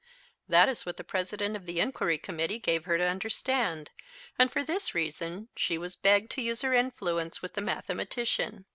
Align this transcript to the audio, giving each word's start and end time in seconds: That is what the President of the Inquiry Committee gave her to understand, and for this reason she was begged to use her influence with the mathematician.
That 0.49 0.67
is 0.67 0.83
what 0.83 0.97
the 0.97 1.03
President 1.03 1.55
of 1.55 1.67
the 1.67 1.79
Inquiry 1.79 2.17
Committee 2.17 2.57
gave 2.57 2.85
her 2.85 2.97
to 2.97 3.03
understand, 3.03 3.91
and 4.39 4.51
for 4.51 4.63
this 4.63 4.95
reason 4.95 5.49
she 5.55 5.77
was 5.77 5.95
begged 5.95 6.31
to 6.31 6.41
use 6.41 6.63
her 6.63 6.73
influence 6.73 7.43
with 7.43 7.53
the 7.53 7.61
mathematician. 7.61 8.65